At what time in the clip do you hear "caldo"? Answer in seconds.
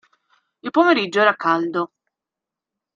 1.35-1.91